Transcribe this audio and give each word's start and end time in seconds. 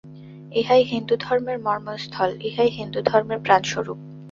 ইহাই 0.51 0.83
হিন্দুধর্মের 0.83 1.57
মর্মস্থল, 1.59 2.29
ইহাই 2.47 2.69
হিন্দুধর্মের 2.77 3.39
প্রাণস্বরূপ। 3.45 3.99